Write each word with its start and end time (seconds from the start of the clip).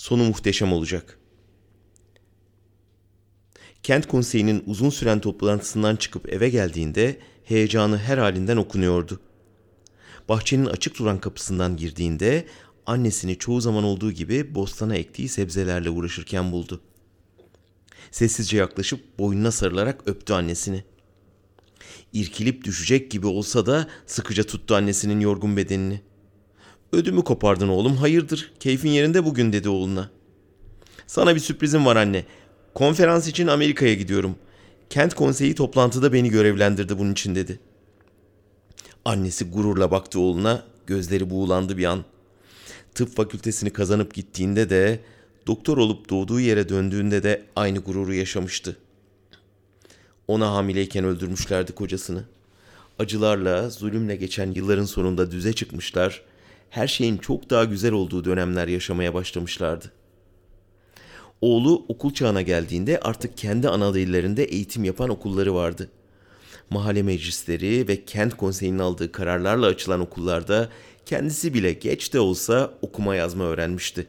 Sonu 0.00 0.24
muhteşem 0.24 0.72
olacak. 0.72 1.18
Kent 3.82 4.08
konseyinin 4.08 4.62
uzun 4.66 4.90
süren 4.90 5.20
toplantısından 5.20 5.96
çıkıp 5.96 6.32
eve 6.32 6.48
geldiğinde 6.48 7.20
heyecanı 7.44 7.98
her 7.98 8.18
halinden 8.18 8.56
okunuyordu. 8.56 9.20
Bahçenin 10.28 10.66
açık 10.66 10.98
duran 10.98 11.20
kapısından 11.20 11.76
girdiğinde 11.76 12.46
annesini 12.86 13.38
çoğu 13.38 13.60
zaman 13.60 13.84
olduğu 13.84 14.12
gibi 14.12 14.54
bostana 14.54 14.96
ektiği 14.96 15.28
sebzelerle 15.28 15.90
uğraşırken 15.90 16.52
buldu. 16.52 16.80
Sessizce 18.10 18.56
yaklaşıp 18.56 19.18
boynuna 19.18 19.50
sarılarak 19.50 20.02
öptü 20.08 20.32
annesini. 20.32 20.84
İrkilip 22.12 22.64
düşecek 22.64 23.10
gibi 23.10 23.26
olsa 23.26 23.66
da 23.66 23.88
sıkıca 24.06 24.44
tuttu 24.44 24.74
annesinin 24.74 25.20
yorgun 25.20 25.56
bedenini. 25.56 26.09
Ödümü 26.92 27.24
kopardın 27.24 27.68
oğlum 27.68 27.96
hayırdır 27.96 28.52
keyfin 28.60 28.90
yerinde 28.90 29.24
bugün 29.24 29.52
dedi 29.52 29.68
oğluna. 29.68 30.10
Sana 31.06 31.34
bir 31.34 31.40
sürprizim 31.40 31.86
var 31.86 31.96
anne. 31.96 32.24
Konferans 32.74 33.28
için 33.28 33.46
Amerika'ya 33.46 33.94
gidiyorum. 33.94 34.36
Kent 34.90 35.14
konseyi 35.14 35.54
toplantıda 35.54 36.12
beni 36.12 36.30
görevlendirdi 36.30 36.98
bunun 36.98 37.12
için 37.12 37.34
dedi. 37.34 37.60
Annesi 39.04 39.50
gururla 39.50 39.90
baktı 39.90 40.20
oğluna, 40.20 40.64
gözleri 40.86 41.30
buğulandı 41.30 41.76
bir 41.76 41.84
an. 41.84 42.04
Tıp 42.94 43.16
fakültesini 43.16 43.70
kazanıp 43.70 44.14
gittiğinde 44.14 44.70
de, 44.70 45.00
doktor 45.46 45.78
olup 45.78 46.10
doğduğu 46.10 46.40
yere 46.40 46.68
döndüğünde 46.68 47.22
de 47.22 47.42
aynı 47.56 47.78
gururu 47.78 48.14
yaşamıştı. 48.14 48.76
Ona 50.28 50.52
hamileyken 50.52 51.04
öldürmüşlerdi 51.04 51.72
kocasını. 51.72 52.24
Acılarla, 52.98 53.70
zulümle 53.70 54.16
geçen 54.16 54.52
yılların 54.52 54.84
sonunda 54.84 55.30
düze 55.30 55.52
çıkmışlar, 55.52 56.22
her 56.70 56.88
şeyin 56.88 57.16
çok 57.16 57.50
daha 57.50 57.64
güzel 57.64 57.92
olduğu 57.92 58.24
dönemler 58.24 58.68
yaşamaya 58.68 59.14
başlamışlardı. 59.14 59.92
Oğlu 61.40 61.84
okul 61.88 62.14
çağına 62.14 62.42
geldiğinde 62.42 63.00
artık 63.00 63.36
kendi 63.36 63.68
ana 63.68 63.94
dillerinde 63.94 64.44
eğitim 64.44 64.84
yapan 64.84 65.10
okulları 65.10 65.54
vardı. 65.54 65.90
Mahalle 66.70 67.02
meclisleri 67.02 67.88
ve 67.88 68.04
kent 68.04 68.36
konseyinin 68.36 68.78
aldığı 68.78 69.12
kararlarla 69.12 69.66
açılan 69.66 70.00
okullarda 70.00 70.68
kendisi 71.06 71.54
bile 71.54 71.72
geç 71.72 72.12
de 72.12 72.20
olsa 72.20 72.74
okuma 72.82 73.14
yazma 73.14 73.44
öğrenmişti. 73.44 74.06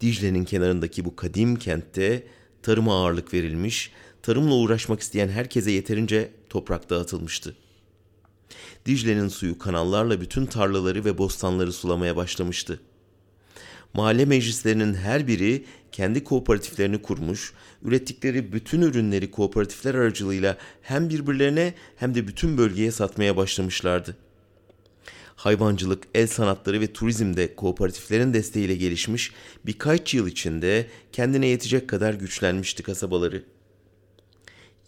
Dicle'nin 0.00 0.44
kenarındaki 0.44 1.04
bu 1.04 1.16
kadim 1.16 1.56
kentte 1.56 2.26
tarıma 2.62 3.02
ağırlık 3.02 3.34
verilmiş, 3.34 3.92
tarımla 4.22 4.54
uğraşmak 4.54 5.00
isteyen 5.00 5.28
herkese 5.28 5.70
yeterince 5.70 6.30
toprak 6.48 6.90
dağıtılmıştı. 6.90 7.56
Dicle'nin 8.86 9.28
suyu 9.28 9.58
kanallarla 9.58 10.20
bütün 10.20 10.46
tarlaları 10.46 11.04
ve 11.04 11.18
bostanları 11.18 11.72
sulamaya 11.72 12.16
başlamıştı. 12.16 12.80
Mahalle 13.94 14.24
meclislerinin 14.24 14.94
her 14.94 15.26
biri 15.26 15.64
kendi 15.92 16.24
kooperatiflerini 16.24 17.02
kurmuş, 17.02 17.52
ürettikleri 17.82 18.52
bütün 18.52 18.80
ürünleri 18.80 19.30
kooperatifler 19.30 19.94
aracılığıyla 19.94 20.58
hem 20.82 21.08
birbirlerine 21.08 21.74
hem 21.96 22.14
de 22.14 22.28
bütün 22.28 22.58
bölgeye 22.58 22.90
satmaya 22.90 23.36
başlamışlardı. 23.36 24.16
Hayvancılık, 25.36 26.04
el 26.14 26.26
sanatları 26.26 26.80
ve 26.80 26.92
turizm 26.92 27.36
de 27.36 27.54
kooperatiflerin 27.54 28.34
desteğiyle 28.34 28.76
gelişmiş, 28.76 29.32
birkaç 29.66 30.14
yıl 30.14 30.26
içinde 30.26 30.86
kendine 31.12 31.46
yetecek 31.46 31.88
kadar 31.88 32.14
güçlenmişti 32.14 32.82
kasabaları. 32.82 33.44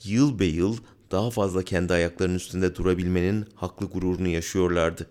Yıl 0.05 0.39
be 0.39 0.45
yıl 0.45 0.77
daha 1.13 1.31
fazla 1.31 1.63
kendi 1.63 1.93
ayaklarının 1.93 2.37
üstünde 2.37 2.77
durabilmenin 2.77 3.47
haklı 3.55 3.87
gururunu 3.87 4.29
yaşıyorlardı. 4.29 5.07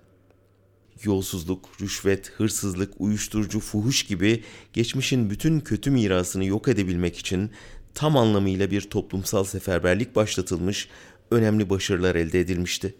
Yolsuzluk, 1.04 1.70
rüşvet, 1.82 2.30
hırsızlık, 2.30 2.94
uyuşturucu, 3.02 3.60
fuhuş 3.60 4.04
gibi 4.04 4.44
geçmişin 4.74 5.30
bütün 5.30 5.60
kötü 5.60 5.92
mirasını 5.92 6.46
yok 6.46 6.68
edebilmek 6.68 7.18
için 7.18 7.52
tam 7.94 8.18
anlamıyla 8.18 8.72
bir 8.72 8.82
toplumsal 8.82 9.44
seferberlik 9.44 10.16
başlatılmış, 10.16 10.90
önemli 11.32 11.70
başarılar 11.70 12.16
elde 12.16 12.40
edilmişti. 12.40 12.96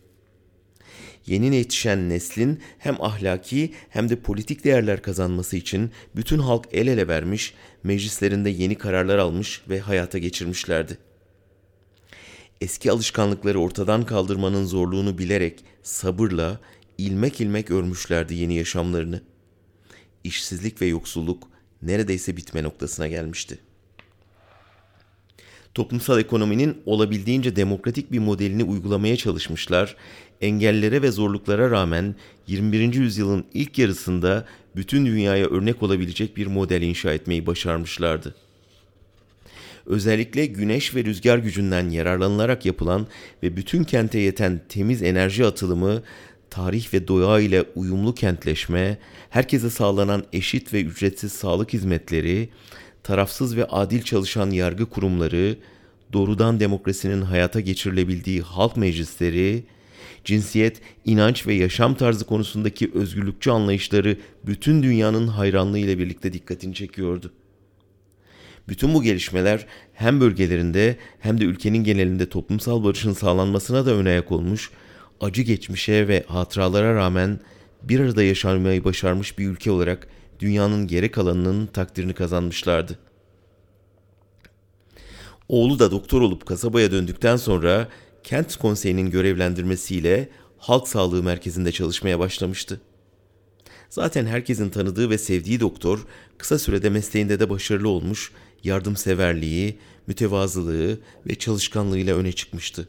Yeni 1.26 1.56
yetişen 1.56 2.10
neslin 2.10 2.60
hem 2.78 3.02
ahlaki 3.02 3.74
hem 3.90 4.10
de 4.10 4.16
politik 4.16 4.64
değerler 4.64 5.02
kazanması 5.02 5.58
için 5.58 5.92
bütün 6.16 6.40
halk 6.40 6.68
el 6.72 6.88
ele 6.88 7.08
vermiş, 7.08 7.54
meclislerinde 7.84 8.50
yeni 8.50 8.78
kararlar 8.78 9.18
almış 9.18 9.62
ve 9.70 9.80
hayata 9.80 10.18
geçirmişlerdi 10.18 10.98
eski 12.62 12.92
alışkanlıkları 12.92 13.60
ortadan 13.60 14.06
kaldırmanın 14.06 14.66
zorluğunu 14.66 15.18
bilerek 15.18 15.64
sabırla 15.84 16.60
ilmek 16.98 17.42
ilmek 17.42 17.72
örmüşlerdi 17.72 18.34
yeni 18.34 18.56
yaşamlarını. 18.56 19.22
İşsizlik 20.24 20.82
ve 20.82 20.86
yoksulluk 20.86 21.44
neredeyse 21.82 22.38
bitme 22.38 22.64
noktasına 22.64 23.08
gelmişti. 23.08 23.60
Toplumsal 25.74 26.20
ekonominin 26.20 26.82
olabildiğince 26.86 27.56
demokratik 27.56 28.12
bir 28.12 28.20
modelini 28.20 28.64
uygulamaya 28.64 29.18
çalışmışlar, 29.18 29.96
engellere 30.42 31.02
ve 31.02 31.12
zorluklara 31.12 31.72
rağmen 31.72 32.16
21. 32.48 32.94
yüzyılın 32.94 33.46
ilk 33.54 33.78
yarısında 33.78 34.46
bütün 34.76 35.06
dünyaya 35.06 35.46
örnek 35.46 35.84
olabilecek 35.84 36.38
bir 36.38 36.48
model 36.48 36.82
inşa 36.82 37.14
etmeyi 37.14 37.46
başarmışlardı 37.46 38.36
özellikle 39.86 40.46
güneş 40.46 40.96
ve 40.96 41.04
rüzgar 41.04 41.38
gücünden 41.38 41.90
yararlanılarak 41.90 42.66
yapılan 42.66 43.08
ve 43.44 43.58
bütün 43.58 43.84
kente 43.84 44.20
yeten 44.20 44.62
temiz 44.70 45.04
enerji 45.04 45.46
atılımı, 45.46 46.04
tarih 46.50 46.94
ve 46.94 47.08
doğa 47.08 47.40
ile 47.40 47.64
uyumlu 47.76 48.16
kentleşme, 48.16 48.98
herkese 49.30 49.70
sağlanan 49.70 50.24
eşit 50.34 50.74
ve 50.74 50.82
ücretsiz 50.82 51.32
sağlık 51.32 51.74
hizmetleri, 51.74 52.50
tarafsız 53.04 53.58
ve 53.58 53.66
adil 53.66 54.02
çalışan 54.02 54.50
yargı 54.50 54.86
kurumları, 54.86 55.58
doğrudan 56.14 56.60
demokrasinin 56.60 57.22
hayata 57.22 57.60
geçirilebildiği 57.60 58.42
halk 58.42 58.78
meclisleri, 58.78 59.64
cinsiyet, 60.24 60.82
inanç 61.06 61.48
ve 61.48 61.54
yaşam 61.54 61.96
tarzı 61.96 62.26
konusundaki 62.26 62.92
özgürlükçü 62.94 63.52
anlayışları 63.52 64.18
bütün 64.46 64.84
dünyanın 64.84 65.28
hayranlığı 65.28 65.80
ile 65.80 65.98
birlikte 65.98 66.34
dikkatini 66.34 66.74
çekiyordu. 66.74 67.32
Bütün 68.68 68.94
bu 68.94 69.04
gelişmeler 69.04 69.66
hem 69.94 70.22
bölgelerinde 70.22 70.98
hem 71.20 71.42
de 71.42 71.46
ülkenin 71.46 71.84
genelinde 71.84 72.30
toplumsal 72.30 72.84
barışın 72.84 73.14
sağlanmasına 73.14 73.86
da 73.86 73.92
ön 73.92 74.06
ayak 74.06 74.32
olmuş, 74.32 74.72
acı 75.22 75.42
geçmişe 75.42 76.08
ve 76.08 76.24
hatıralara 76.28 76.96
rağmen 76.96 77.40
bir 77.84 78.00
arada 78.00 78.24
yaşamayı 78.24 78.84
başarmış 78.84 79.38
bir 79.38 79.48
ülke 79.48 79.72
olarak 79.72 80.08
dünyanın 80.40 80.88
geri 80.88 81.12
kalanının 81.12 81.66
takdirini 81.68 82.14
kazanmışlardı. 82.14 83.00
Oğlu 85.50 85.80
da 85.80 85.92
doktor 85.92 86.22
olup 86.22 86.46
kasabaya 86.46 86.92
döndükten 86.92 87.36
sonra 87.36 87.88
kent 88.24 88.56
konseyinin 88.56 89.12
görevlendirmesiyle 89.12 90.30
halk 90.58 90.88
sağlığı 90.88 91.24
merkezinde 91.24 91.72
çalışmaya 91.72 92.20
başlamıştı. 92.20 92.82
Zaten 93.90 94.26
herkesin 94.26 94.70
tanıdığı 94.70 95.10
ve 95.10 95.18
sevdiği 95.18 95.60
doktor 95.60 96.06
kısa 96.38 96.60
sürede 96.60 96.90
mesleğinde 96.90 97.40
de 97.40 97.50
başarılı 97.50 97.90
olmuş, 97.90 98.32
yardımseverliği, 98.64 99.78
mütevazılığı 100.08 101.00
ve 101.28 101.36
çalışkanlığıyla 101.36 102.16
öne 102.16 102.32
çıkmıştı. 102.32 102.88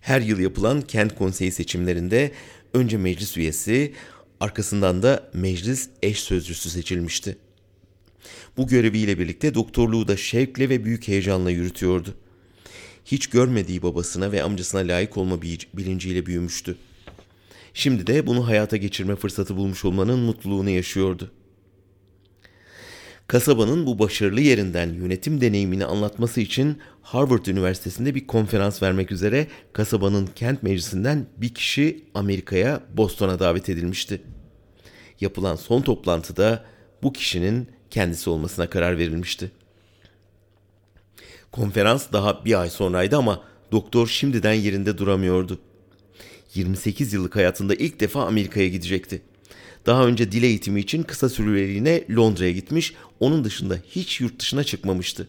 Her 0.00 0.20
yıl 0.20 0.38
yapılan 0.38 0.82
kent 0.82 1.14
konseyi 1.14 1.52
seçimlerinde 1.52 2.32
önce 2.74 2.96
meclis 2.96 3.36
üyesi, 3.36 3.92
arkasından 4.40 5.02
da 5.02 5.30
meclis 5.34 5.88
eş 6.02 6.20
sözcüsü 6.20 6.70
seçilmişti. 6.70 7.36
Bu 8.56 8.66
göreviyle 8.66 9.18
birlikte 9.18 9.54
doktorluğu 9.54 10.08
da 10.08 10.16
şevkle 10.16 10.68
ve 10.68 10.84
büyük 10.84 11.08
heyecanla 11.08 11.50
yürütüyordu. 11.50 12.14
Hiç 13.04 13.26
görmediği 13.26 13.82
babasına 13.82 14.32
ve 14.32 14.42
amcasına 14.42 14.80
layık 14.80 15.16
olma 15.16 15.42
bilinciyle 15.74 16.26
büyümüştü. 16.26 16.76
Şimdi 17.74 18.06
de 18.06 18.26
bunu 18.26 18.46
hayata 18.46 18.76
geçirme 18.76 19.16
fırsatı 19.16 19.56
bulmuş 19.56 19.84
olmanın 19.84 20.18
mutluluğunu 20.18 20.70
yaşıyordu. 20.70 21.30
Kasabanın 23.32 23.86
bu 23.86 23.98
başarılı 23.98 24.40
yerinden 24.40 24.94
yönetim 24.94 25.40
deneyimini 25.40 25.84
anlatması 25.84 26.40
için 26.40 26.78
Harvard 27.02 27.46
Üniversitesi'nde 27.46 28.14
bir 28.14 28.26
konferans 28.26 28.82
vermek 28.82 29.12
üzere 29.12 29.46
kasabanın 29.72 30.26
kent 30.26 30.62
meclisinden 30.62 31.26
bir 31.36 31.54
kişi 31.54 32.04
Amerika'ya, 32.14 32.80
Boston'a 32.96 33.38
davet 33.38 33.68
edilmişti. 33.68 34.22
Yapılan 35.20 35.56
son 35.56 35.82
toplantıda 35.82 36.64
bu 37.02 37.12
kişinin 37.12 37.68
kendisi 37.90 38.30
olmasına 38.30 38.70
karar 38.70 38.98
verilmişti. 38.98 39.50
Konferans 41.52 42.12
daha 42.12 42.44
bir 42.44 42.60
ay 42.60 42.70
sonraydı 42.70 43.16
ama 43.16 43.42
doktor 43.72 44.06
şimdiden 44.06 44.54
yerinde 44.54 44.98
duramıyordu. 44.98 45.58
28 46.54 47.12
yıllık 47.12 47.36
hayatında 47.36 47.74
ilk 47.74 48.00
defa 48.00 48.26
Amerika'ya 48.26 48.68
gidecekti. 48.68 49.22
Daha 49.86 50.06
önce 50.06 50.32
dil 50.32 50.42
eğitimi 50.42 50.80
için 50.80 51.02
kısa 51.02 51.28
süreliğine 51.28 52.04
Londra'ya 52.10 52.52
gitmiş, 52.52 52.94
onun 53.20 53.44
dışında 53.44 53.78
hiç 53.88 54.20
yurt 54.20 54.40
dışına 54.40 54.64
çıkmamıştı. 54.64 55.28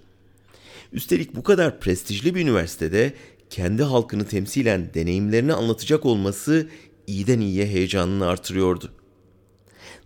Üstelik 0.91 1.35
bu 1.35 1.44
kadar 1.44 1.79
prestijli 1.79 2.35
bir 2.35 2.41
üniversitede 2.41 3.13
kendi 3.50 3.83
halkını 3.83 4.27
temsilen 4.27 4.94
deneyimlerini 4.94 5.53
anlatacak 5.53 6.05
olması 6.05 6.67
iyiden 7.07 7.39
iyiye 7.39 7.67
heyecanını 7.67 8.27
artırıyordu. 8.27 8.91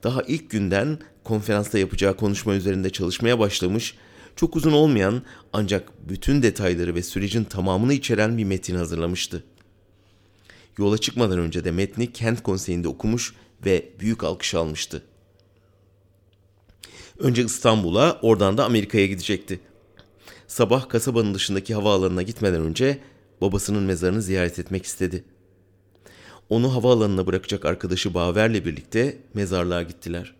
Daha 0.03 0.21
ilk 0.21 0.49
günden 0.49 0.99
konferansta 1.23 1.79
yapacağı 1.79 2.17
konuşma 2.17 2.55
üzerinde 2.55 2.89
çalışmaya 2.89 3.39
başlamış, 3.39 3.95
çok 4.35 4.55
uzun 4.55 4.71
olmayan 4.71 5.21
ancak 5.53 6.09
bütün 6.09 6.43
detayları 6.43 6.95
ve 6.95 7.03
sürecin 7.03 7.43
tamamını 7.43 7.93
içeren 7.93 8.37
bir 8.37 8.43
metin 8.43 8.75
hazırlamıştı. 8.75 9.43
Yola 10.77 10.97
çıkmadan 10.97 11.39
önce 11.39 11.63
de 11.63 11.71
metni 11.71 12.13
kent 12.13 12.43
konseyinde 12.43 12.87
okumuş 12.87 13.33
ve 13.65 13.89
büyük 13.99 14.23
alkış 14.23 14.55
almıştı. 14.55 15.03
Önce 17.19 17.43
İstanbul'a, 17.43 18.19
oradan 18.21 18.57
da 18.57 18.65
Amerika'ya 18.65 19.05
gidecekti. 19.05 19.59
Sabah 20.47 20.89
kasabanın 20.89 21.33
dışındaki 21.33 21.73
havaalanına 21.73 22.21
gitmeden 22.21 22.61
önce 22.61 22.99
babasının 23.41 23.83
mezarını 23.83 24.21
ziyaret 24.21 24.59
etmek 24.59 24.85
istedi. 24.85 25.23
Onu 26.49 26.75
havaalanına 26.75 27.27
bırakacak 27.27 27.65
arkadaşı 27.65 28.13
Baver'le 28.13 28.65
birlikte 28.65 29.17
mezarlığa 29.33 29.83
gittiler. 29.83 30.35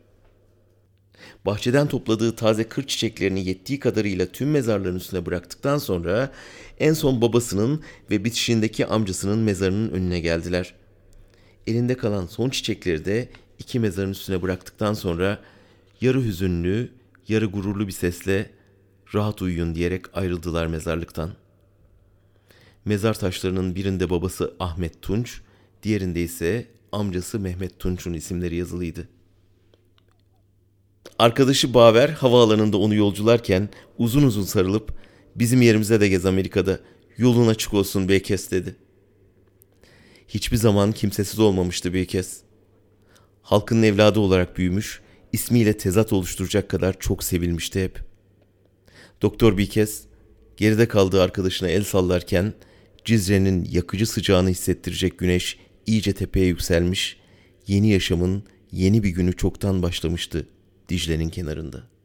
Bahçeden 1.45 1.87
topladığı 1.87 2.35
taze 2.35 2.63
kır 2.63 2.87
çiçeklerini 2.87 3.47
yettiği 3.47 3.79
kadarıyla 3.79 4.25
tüm 4.25 4.51
mezarların 4.51 4.95
üstüne 4.95 5.25
bıraktıktan 5.25 5.77
sonra 5.77 6.31
en 6.79 6.93
son 6.93 7.21
babasının 7.21 7.83
ve 8.11 8.23
bitişindeki 8.23 8.85
amcasının 8.85 9.39
mezarının 9.39 9.89
önüne 9.89 10.19
geldiler. 10.19 10.73
Elinde 11.67 11.97
kalan 11.97 12.25
son 12.25 12.49
çiçekleri 12.49 13.05
de 13.05 13.29
iki 13.59 13.79
mezarın 13.79 14.11
üstüne 14.11 14.41
bıraktıktan 14.41 14.93
sonra 14.93 15.39
yarı 16.01 16.23
hüzünlü, 16.23 16.91
yarı 17.27 17.45
gururlu 17.45 17.87
bir 17.87 17.91
sesle 17.91 18.51
rahat 19.13 19.41
uyuyun 19.41 19.75
diyerek 19.75 20.17
ayrıldılar 20.17 20.67
mezarlıktan. 20.67 21.31
Mezar 22.85 23.13
taşlarının 23.13 23.75
birinde 23.75 24.09
babası 24.09 24.53
Ahmet 24.59 25.01
Tunç, 25.01 25.41
diğerinde 25.83 26.21
ise 26.21 26.67
amcası 26.91 27.39
Mehmet 27.39 27.79
Tunç'un 27.79 28.13
isimleri 28.13 28.55
yazılıydı. 28.55 29.07
Arkadaşı 31.19 31.73
Baver 31.73 32.09
havaalanında 32.09 32.77
onu 32.77 32.95
yolcularken 32.95 33.69
uzun 33.97 34.23
uzun 34.23 34.43
sarılıp 34.43 34.93
bizim 35.35 35.61
yerimize 35.61 36.01
de 36.01 36.09
gez 36.09 36.25
Amerika'da 36.25 36.79
yolun 37.17 37.47
açık 37.47 37.73
olsun 37.73 38.09
Beykes 38.09 38.51
dedi. 38.51 38.75
Hiçbir 40.27 40.57
zaman 40.57 40.91
kimsesiz 40.91 41.39
olmamıştı 41.39 41.93
Beykes. 41.93 42.37
Halkın 43.41 43.83
evladı 43.83 44.19
olarak 44.19 44.57
büyümüş, 44.57 45.01
ismiyle 45.33 45.77
tezat 45.77 46.13
oluşturacak 46.13 46.69
kadar 46.69 46.99
çok 46.99 47.23
sevilmişti 47.23 47.83
hep. 47.83 47.99
Doktor 49.21 49.57
bir 49.57 49.69
kez 49.69 50.03
geride 50.57 50.87
kaldığı 50.87 51.21
arkadaşına 51.21 51.69
el 51.69 51.83
sallarken 51.83 52.53
Cizre'nin 53.05 53.67
yakıcı 53.71 54.07
sıcağını 54.07 54.49
hissettirecek 54.49 55.19
güneş 55.19 55.59
iyice 55.85 56.13
tepeye 56.13 56.45
yükselmiş, 56.45 57.17
yeni 57.67 57.89
yaşamın 57.89 58.43
yeni 58.71 59.03
bir 59.03 59.09
günü 59.09 59.35
çoktan 59.35 59.81
başlamıştı 59.81 60.47
Dicle'nin 60.89 61.29
kenarında.'' 61.29 61.96